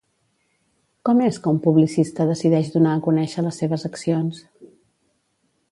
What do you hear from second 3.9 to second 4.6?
accions?